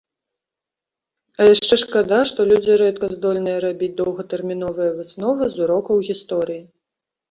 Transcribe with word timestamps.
А 1.39 1.47
яшчэ 1.49 1.75
шкада, 1.83 2.19
што 2.31 2.47
людзі 2.53 2.79
рэдка 2.85 3.11
здольныя 3.15 3.63
рабіць 3.69 3.93
доўгатэрміновыя 4.03 4.91
высновы 5.01 5.43
з 5.57 5.67
урокаў 5.67 6.07
гісторыі. 6.13 6.63